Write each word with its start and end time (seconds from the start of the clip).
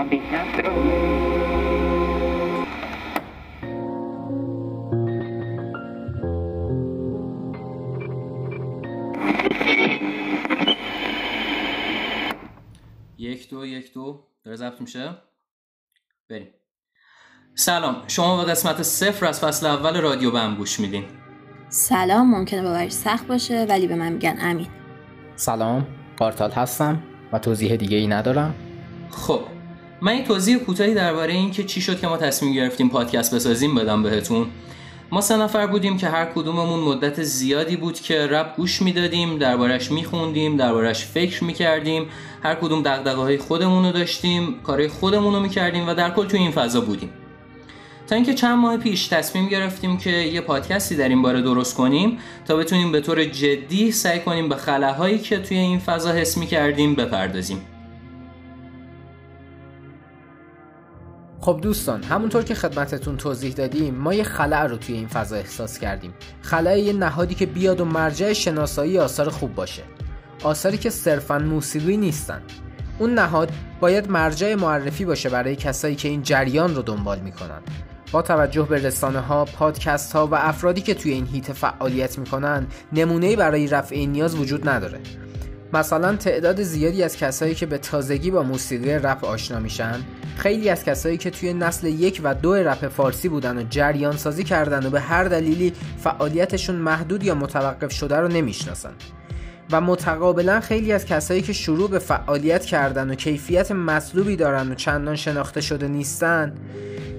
یک 0.00 0.08
دو 13.50 13.66
یک 13.66 13.94
دو 13.94 14.26
داره 14.44 14.56
ضبط 14.56 14.80
میشه 14.80 15.14
بریم 16.28 16.48
سلام 17.54 17.96
شما 18.08 18.44
به 18.44 18.50
قسمت 18.50 18.82
صفر 18.82 19.26
از 19.26 19.40
فصل 19.40 19.66
اول 19.66 20.00
رادیو 20.00 20.30
بم 20.30 20.54
گوش 20.54 20.80
میدین 20.80 21.04
سلام 21.68 22.30
ممکنه 22.30 22.62
باورش 22.62 22.92
سخت 22.92 23.26
باشه 23.26 23.66
ولی 23.68 23.86
به 23.86 23.94
من 23.94 24.12
میگن 24.12 24.36
امین 24.40 24.66
سلام 25.36 25.86
پارتال 26.16 26.50
هستم 26.50 27.02
و 27.32 27.38
توضیح 27.38 27.76
دیگه 27.76 27.96
ای 27.96 28.06
ندارم 28.06 28.54
خب 29.10 29.59
من 30.02 30.16
یه 30.16 30.24
توضیح 30.24 30.58
کوتاهی 30.58 30.94
درباره 30.94 31.32
این 31.32 31.50
که 31.50 31.64
چی 31.64 31.80
شد 31.80 32.00
که 32.00 32.06
ما 32.06 32.16
تصمیم 32.16 32.52
گرفتیم 32.52 32.88
پادکست 32.88 33.34
بسازیم 33.34 33.74
بدم 33.74 34.02
بهتون. 34.02 34.46
ما 35.12 35.20
سه 35.20 35.36
نفر 35.36 35.66
بودیم 35.66 35.96
که 35.96 36.08
هر 36.08 36.24
کدوممون 36.24 36.80
مدت 36.80 37.22
زیادی 37.22 37.76
بود 37.76 38.00
که 38.00 38.26
رپ 38.26 38.56
گوش 38.56 38.82
می‌دادیم 38.82 39.38
دربارش 39.38 39.90
میخوندیم 39.90 40.56
دربارش 40.56 41.04
فکر 41.04 41.44
می‌کردیم 41.44 42.06
هر 42.42 42.54
کدوم 42.54 42.82
دقدقه 42.82 43.20
های 43.20 43.38
خودمون 43.38 43.84
رو 43.84 43.92
داشتیم 43.92 44.54
کارهای 44.62 44.88
خودمون 44.88 45.34
رو 45.34 45.40
می‌کردیم 45.40 45.88
و 45.88 45.94
در 45.94 46.10
کل 46.10 46.26
توی 46.26 46.40
این 46.40 46.50
فضا 46.50 46.80
بودیم. 46.80 47.10
تا 48.06 48.14
اینکه 48.14 48.34
چند 48.34 48.58
ماه 48.58 48.76
پیش 48.76 49.06
تصمیم 49.08 49.48
گرفتیم 49.48 49.96
که 49.96 50.10
یه 50.10 50.40
پادکستی 50.40 50.96
در 50.96 51.08
این 51.08 51.22
باره 51.22 51.42
درست 51.42 51.74
کنیم 51.74 52.18
تا 52.48 52.56
بتونیم 52.56 52.92
به 52.92 53.00
طور 53.00 53.24
جدی 53.24 53.92
سعی 53.92 54.20
کنیم 54.20 54.48
به 54.48 54.56
خلاهایی 54.56 55.18
که 55.18 55.38
توی 55.38 55.56
این 55.56 55.78
فضا 55.78 56.12
حس 56.12 56.38
می‌کردیم 56.38 56.94
بپردازیم. 56.94 57.60
خب 61.42 61.58
دوستان 61.62 62.02
همونطور 62.02 62.42
که 62.42 62.54
خدمتتون 62.54 63.16
توضیح 63.16 63.52
دادیم 63.52 63.94
ما 63.94 64.14
یه 64.14 64.24
خلع 64.24 64.66
رو 64.66 64.76
توی 64.76 64.94
این 64.94 65.08
فضا 65.08 65.36
احساس 65.36 65.78
کردیم. 65.78 66.14
خلع 66.42 66.80
یه 66.80 66.92
نهادی 66.92 67.34
که 67.34 67.46
بیاد 67.46 67.80
و 67.80 67.84
مرجع 67.84 68.32
شناسایی 68.32 68.98
آثار 68.98 69.28
خوب 69.28 69.54
باشه. 69.54 69.82
آثاری 70.44 70.78
که 70.78 70.90
صرفا 70.90 71.38
موسیقی 71.38 71.96
نیستن. 71.96 72.42
اون 72.98 73.14
نهاد 73.14 73.50
باید 73.80 74.10
مرجع 74.10 74.54
معرفی 74.54 75.04
باشه 75.04 75.28
برای 75.28 75.56
کسایی 75.56 75.94
که 75.94 76.08
این 76.08 76.22
جریان 76.22 76.74
رو 76.74 76.82
دنبال 76.82 77.18
می‌کنن. 77.18 77.60
با 78.12 78.22
توجه 78.22 78.62
به 78.62 78.76
رسانه 78.76 79.20
ها، 79.20 79.44
پادکست 79.44 80.12
ها 80.12 80.26
و 80.26 80.34
افرادی 80.34 80.80
که 80.80 80.94
توی 80.94 81.12
این 81.12 81.26
هیت 81.26 81.52
فعالیت 81.52 82.18
می‌کنن 82.18 82.66
نمونه 82.92 83.36
برای 83.36 83.66
رفع 83.66 83.94
این 83.94 84.12
نیاز 84.12 84.36
وجود 84.36 84.68
نداره. 84.68 85.00
مثلا 85.72 86.16
تعداد 86.16 86.62
زیادی 86.62 87.02
از 87.02 87.16
کسایی 87.16 87.54
که 87.54 87.66
به 87.66 87.78
تازگی 87.78 88.30
با 88.30 88.42
موسیقی 88.42 88.90
رپ 88.90 89.24
آشنا 89.24 89.58
میشن 89.58 90.00
خیلی 90.36 90.68
از 90.68 90.84
کسایی 90.84 91.16
که 91.16 91.30
توی 91.30 91.52
نسل 91.52 91.86
یک 91.86 92.20
و 92.24 92.34
دو 92.34 92.54
رپ 92.54 92.88
فارسی 92.88 93.28
بودن 93.28 93.58
و 93.58 93.62
جریان 93.70 94.16
سازی 94.16 94.44
کردن 94.44 94.86
و 94.86 94.90
به 94.90 95.00
هر 95.00 95.24
دلیلی 95.24 95.72
فعالیتشون 95.98 96.76
محدود 96.76 97.24
یا 97.24 97.34
متوقف 97.34 97.92
شده 97.92 98.16
رو 98.16 98.28
نمی‌شناسن. 98.28 98.92
و 99.72 99.80
متقابلا 99.80 100.60
خیلی 100.60 100.92
از 100.92 101.06
کسایی 101.06 101.42
که 101.42 101.52
شروع 101.52 101.90
به 101.90 101.98
فعالیت 101.98 102.64
کردن 102.64 103.10
و 103.10 103.14
کیفیت 103.14 103.72
مطلوبی 103.72 104.36
دارن 104.36 104.72
و 104.72 104.74
چندان 104.74 105.16
شناخته 105.16 105.60
شده 105.60 105.88
نیستن 105.88 106.54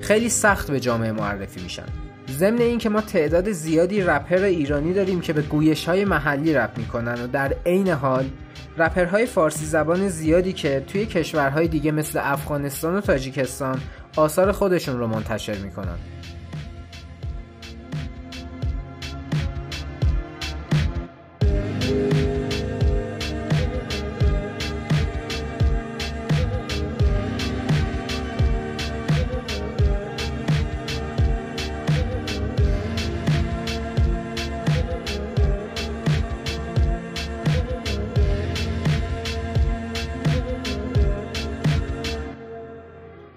خیلی 0.01 0.29
سخت 0.29 0.71
به 0.71 0.79
جامعه 0.79 1.11
معرفی 1.11 1.61
میشن. 1.61 2.00
ضمن 2.31 2.61
اینکه 2.61 2.89
ما 2.89 3.01
تعداد 3.01 3.51
زیادی 3.51 4.01
رپر 4.01 4.43
ایرانی 4.43 4.93
داریم 4.93 5.21
که 5.21 5.33
به 5.33 5.41
گویش 5.41 5.85
های 5.85 6.05
محلی 6.05 6.53
رپ 6.53 6.77
می‌کنن 6.77 7.23
و 7.23 7.27
در 7.27 7.55
عین 7.65 7.89
حال 7.89 8.25
رپرهای 8.77 9.25
فارسی 9.25 9.65
زبان 9.65 10.09
زیادی 10.09 10.53
که 10.53 10.83
توی 10.87 11.05
کشورهای 11.05 11.67
دیگه 11.67 11.91
مثل 11.91 12.19
افغانستان 12.23 12.95
و 12.95 13.01
تاجیکستان 13.01 13.81
آثار 14.15 14.51
خودشون 14.51 14.99
رو 14.99 15.07
منتشر 15.07 15.57
می‌کنن. 15.57 15.97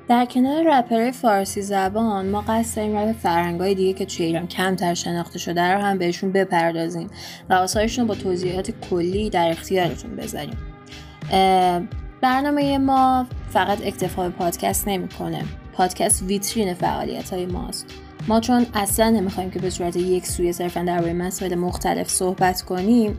در 0.09 0.25
کنار 0.25 0.79
رپرهای 0.79 1.13
فارسی 1.13 1.63
زبان 1.63 2.31
ما 2.31 2.41
قصد 2.49 2.77
داریم 2.77 2.97
رپ 2.97 3.17
فرهنگای 3.17 3.75
دیگه 3.75 3.93
که 3.93 4.07
توی 4.07 4.27
ایران 4.27 4.47
کمتر 4.47 4.95
شناخته 4.95 5.39
شده 5.39 5.63
رو 5.63 5.81
هم 5.81 5.99
بهشون 5.99 6.33
بپردازیم 6.33 7.11
و 7.51 7.55
آثارشون 7.55 8.07
با 8.07 8.15
توضیحات 8.15 8.71
کلی 8.91 9.31
در 9.31 9.51
اختیارتون 9.51 10.17
بذاریم. 10.17 10.57
برنامه 12.21 12.79
ما 12.79 13.27
فقط 13.51 13.87
اکتفا 13.87 14.23
به 14.23 14.29
پادکست 14.29 14.89
نمی‌کنه. 14.89 15.43
پادکست 15.73 16.23
ویترین 16.23 16.75
فعالیت 16.75 17.33
های 17.33 17.47
ماست. 17.47 17.87
ما 18.29 18.41
چون 18.41 18.67
اصلا 18.75 19.11
نمی‌خوایم 19.11 19.51
که 19.51 19.59
به 19.59 19.71
صورت 19.71 19.97
یک 19.97 20.27
سویه 20.27 20.53
صرفا 20.53 20.83
درباره 20.83 21.13
مسائل 21.13 21.55
مختلف 21.55 22.09
صحبت 22.09 22.63
کنیم 22.63 23.17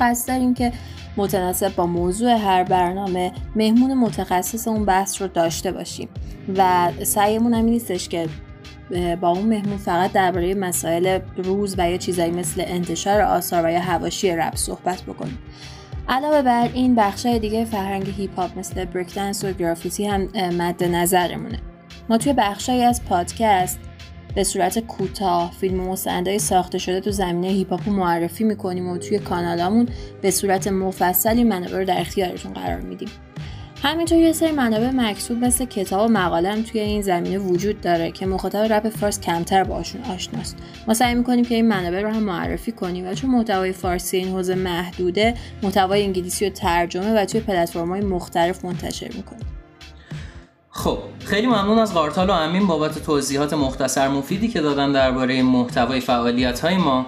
قصد 0.00 0.28
داریم 0.28 0.54
که 0.54 0.72
متناسب 1.16 1.74
با 1.74 1.86
موضوع 1.86 2.30
هر 2.30 2.64
برنامه 2.64 3.32
مهمون 3.56 3.94
متخصص 3.94 4.68
اون 4.68 4.84
بحث 4.84 5.22
رو 5.22 5.28
داشته 5.28 5.72
باشیم. 5.72 6.08
و 6.56 6.88
سعیمون 7.02 7.54
هم 7.54 7.64
نیستش 7.64 8.08
که 8.08 8.28
با 9.20 9.28
اون 9.28 9.46
مهمون 9.46 9.76
فقط 9.76 10.12
درباره 10.12 10.54
مسائل 10.54 11.18
روز 11.36 11.74
و 11.78 11.90
یا 11.90 11.96
چیزایی 11.96 12.30
مثل 12.30 12.64
انتشار 12.66 13.20
آثار 13.20 13.66
و 13.66 13.70
یا 13.70 13.80
هواشی 13.80 14.30
رپ 14.30 14.56
صحبت 14.56 15.02
بکنیم. 15.02 15.38
علاوه 16.08 16.42
بر 16.42 16.68
این 16.74 16.94
بخشای 16.94 17.38
دیگه 17.38 17.64
فرهنگ 17.64 18.14
هیپ 18.16 18.38
هاپ 18.38 18.58
مثل 18.58 18.84
بریک 18.84 19.14
دنس 19.14 19.44
و 19.44 19.52
گرافیتی 19.52 20.06
هم 20.06 20.28
مد 20.36 20.84
نظرمونه. 20.84 21.58
ما 22.08 22.18
توی 22.18 22.32
بخشایی 22.32 22.82
از 22.82 23.04
پادکست 23.04 23.78
به 24.34 24.44
صورت 24.44 24.78
کوتاه 24.78 25.52
فیلم 25.60 25.76
مستندهای 25.76 26.38
ساخته 26.38 26.78
شده 26.78 27.00
تو 27.00 27.10
زمینه 27.10 27.48
هیپ 27.48 27.88
معرفی 27.88 28.44
می‌کنیم 28.44 28.88
و 28.88 28.98
توی 28.98 29.18
کانالامون 29.18 29.88
به 30.22 30.30
صورت 30.30 30.68
مفصلی 30.68 31.44
منابع 31.44 31.78
رو 31.78 31.84
در 31.84 32.00
اختیارتون 32.00 32.52
قرار 32.52 32.80
میدیم. 32.80 33.08
همینطور 33.82 34.18
یه 34.18 34.32
سری 34.32 34.52
منابع 34.52 34.90
مکتوب 34.90 35.44
مثل 35.44 35.64
کتاب 35.64 36.10
و 36.10 36.12
مقاله 36.12 36.52
هم 36.52 36.62
توی 36.62 36.80
این 36.80 37.02
زمینه 37.02 37.38
وجود 37.38 37.80
داره 37.80 38.10
که 38.10 38.26
مخاطب 38.26 38.72
رپ 38.72 38.88
فارس 38.88 39.20
کمتر 39.20 39.64
باشون 39.64 40.02
آشناست 40.02 40.56
ما 40.88 40.94
سعی 40.94 41.14
می‌کنیم 41.14 41.44
که 41.44 41.54
این 41.54 41.68
منابع 41.68 42.00
رو 42.00 42.08
هم 42.08 42.22
معرفی 42.22 42.72
کنیم 42.72 43.08
و 43.08 43.14
چون 43.14 43.30
محتوای 43.30 43.72
فارسی 43.72 44.16
این 44.16 44.28
حوزه 44.28 44.54
محدوده 44.54 45.34
محتوای 45.62 46.02
انگلیسی 46.02 46.46
و 46.46 46.50
ترجمه 46.50 47.14
و 47.14 47.24
توی 47.24 47.40
پلتفرم‌های 47.40 48.00
مختلف 48.00 48.64
منتشر 48.64 49.08
می‌کنیم. 49.16 49.46
خب 50.76 50.98
خیلی 51.24 51.46
ممنون 51.46 51.78
از 51.78 51.94
قارتال 51.94 52.30
و 52.30 52.32
امین 52.32 52.66
بابت 52.66 53.04
توضیحات 53.04 53.52
مختصر 53.52 54.08
مفیدی 54.08 54.48
که 54.48 54.60
دادن 54.60 54.92
درباره 54.92 55.42
محتوای 55.42 56.00
فعالیت 56.00 56.60
های 56.60 56.76
ما 56.76 57.06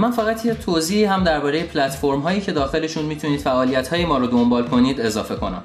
من 0.00 0.10
فقط 0.10 0.44
یه 0.44 0.54
توضیحی 0.54 1.04
هم 1.04 1.24
درباره 1.24 1.62
پلتفرم 1.62 2.20
هایی 2.20 2.40
که 2.40 2.52
داخلشون 2.52 3.04
می‌تونید 3.04 3.40
فعالیت 3.40 3.88
های 3.88 4.04
ما 4.04 4.18
رو 4.18 4.26
دنبال 4.26 4.68
کنید 4.68 5.00
اضافه 5.00 5.36
کنم. 5.36 5.62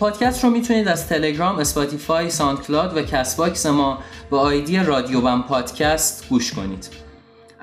پادکست 0.00 0.44
رو 0.44 0.50
می‌تونید 0.50 0.88
از 0.88 1.08
تلگرام، 1.08 1.58
اسپاتیفای، 1.58 2.30
ساندکلاد 2.30 2.96
و 2.96 3.02
کست 3.02 3.36
باکس 3.36 3.66
ما 3.66 3.98
با 4.30 4.38
آیدی 4.40 4.78
رادیو 4.78 5.20
بم 5.20 5.42
پادکست 5.42 6.28
گوش 6.28 6.52
کنید. 6.52 6.88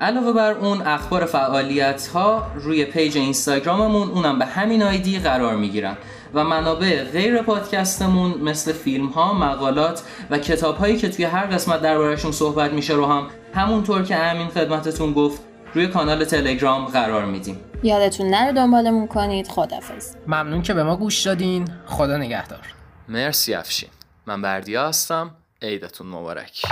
علاوه 0.00 0.32
بر 0.32 0.52
اون 0.52 0.82
اخبار 0.82 1.24
فعالیت 1.24 2.06
ها 2.06 2.46
روی 2.54 2.84
پیج 2.84 3.18
اینستاگراممون 3.18 4.10
اونم 4.10 4.38
به 4.38 4.46
همین 4.46 4.82
آیدی 4.82 5.18
قرار 5.18 5.56
می‌گیرن. 5.56 5.96
و 6.34 6.44
منابع 6.44 7.04
غیر 7.04 7.42
پادکستمون 7.42 8.30
مثل 8.40 8.72
فیلم 8.72 9.06
ها، 9.06 9.34
مقالات 9.34 10.02
و 10.30 10.38
کتاب 10.38 10.76
هایی 10.76 10.96
که 10.96 11.08
توی 11.08 11.24
هر 11.24 11.46
قسمت 11.46 11.82
دربارشون 11.82 12.32
صحبت 12.32 12.72
میشه 12.72 12.94
رو 12.94 13.06
هم 13.06 13.26
همونطور 13.54 14.02
که 14.02 14.16
امین 14.16 14.48
خدمتتون 14.48 15.12
گفت 15.12 15.42
روی 15.74 15.86
کانال 15.86 16.24
تلگرام 16.24 16.84
قرار 16.84 17.24
میدیم. 17.24 17.60
یادتون 17.82 18.30
نره 18.30 18.52
دنبالمون 18.52 19.06
کنید. 19.06 19.48
خدافز 19.48 20.16
ممنون 20.26 20.62
که 20.62 20.74
به 20.74 20.82
ما 20.82 20.96
گوش 20.96 21.22
دادین. 21.22 21.68
خدا 21.86 22.16
نگهدار. 22.16 22.74
مرسی 23.08 23.54
افشین. 23.54 23.90
من 24.26 24.42
بردیا 24.42 24.88
هستم. 24.88 25.30
عیدتون 25.62 26.06
مبارک. 26.06 26.62